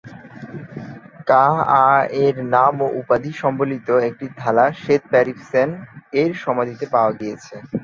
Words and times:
কা'আ'-এর 1.29 2.35
নাম 2.53 2.75
ও 2.85 2.99
উপাধি 3.01 3.31
সম্বলিত 3.41 3.87
একটি 4.09 4.25
থালা 4.37 4.65
শেথ-পেরিবসেন 4.81 5.69
এর 6.13 6.31
সমাধিতে 6.43 6.85
পাওয়া 6.93 7.11
গিয়েছে। 7.19 7.53